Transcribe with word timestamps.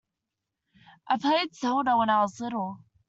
I 1.09 1.19
played 1.19 1.53
Zelda 1.53 1.95
when 1.95 2.09
I 2.09 2.21
was 2.21 2.39
little. 2.39 2.79